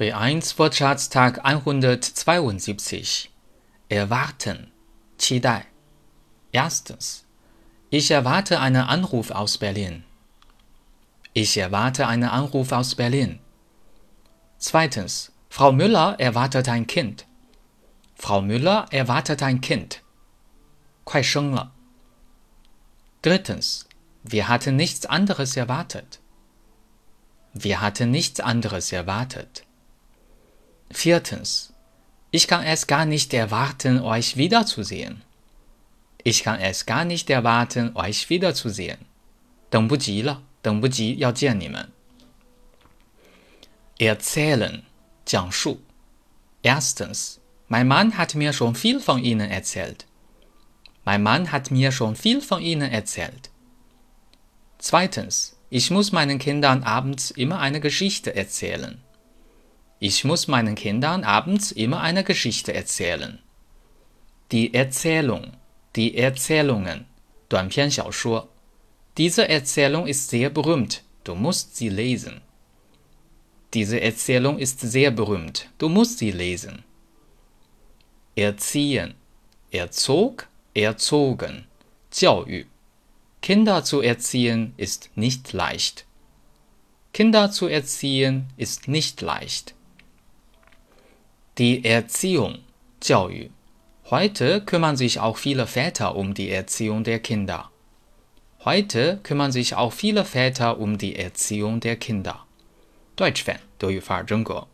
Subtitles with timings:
[0.00, 3.29] B1 Wortschatztag 172
[3.89, 4.71] Erwarten,
[5.17, 5.65] 期待
[6.51, 7.25] Erstens.
[7.89, 10.03] Ich erwarte einen Anruf aus Berlin.
[11.33, 13.39] Ich erwarte einen Anruf aus Berlin.
[14.57, 15.31] Zweitens.
[15.49, 17.25] Frau Müller erwartet ein Kind.
[18.15, 20.01] Frau Müller erwartet ein Kind.
[21.03, 21.71] 快生了.
[23.21, 23.87] Drittens.
[24.23, 26.19] Wir hatten nichts anderes erwartet.
[27.53, 29.63] Wir hatten nichts anderes erwartet.
[30.90, 31.72] Viertens.
[32.30, 35.22] Ich kann es gar nicht erwarten, euch wiederzusehen.
[36.22, 38.98] Ich kann es gar nicht erwarten, euch wiederzusehen.
[39.70, 41.90] 等不及了，等不及要见你们。
[43.98, 44.82] Erzählen,
[45.24, 45.80] 讲述。
[46.62, 47.38] Erstens.
[47.68, 50.06] Mein Mann hat mir schon viel von Ihnen erzählt.
[51.04, 53.50] Mein Mann hat mir schon viel von Ihnen erzählt.
[54.78, 55.56] Zweitens.
[55.68, 59.02] Ich muss meinen Kindern abends immer eine Geschichte erzählen.
[60.00, 63.38] Ich muss meinen Kindern abends immer eine Geschichte erzählen.
[64.52, 65.52] Die Erzählung,
[65.96, 67.06] die Erzählungen,
[67.48, 68.48] 短篇小说.
[69.16, 72.42] Diese Erzählung ist sehr berühmt, du musst sie lesen.
[73.72, 76.84] Diese Erzählung ist sehr berühmt, du musst sie lesen.
[78.34, 79.14] Erziehen,
[79.70, 81.66] erzog, erzogen,
[82.10, 82.66] 教育.
[83.40, 86.04] Kinder zu erziehen ist nicht leicht.
[87.12, 89.74] Kinder zu erziehen ist nicht leicht.
[91.58, 92.58] Die Erziehung,
[93.00, 93.50] 教育.
[94.10, 97.70] Heute kümmern sich auch viele Väter um die Erziehung der Kinder.
[98.64, 102.44] Heute kümmern sich auch viele Väter um die Erziehung der Kinder.
[103.16, 104.66] Deutsch Fan, 德语范儿真格。